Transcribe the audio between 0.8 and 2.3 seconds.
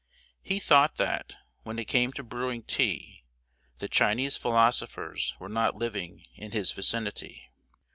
that, when it came to